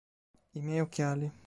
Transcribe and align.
I 0.53 0.59
miei 0.65 0.79
occhiali!". 0.85 1.31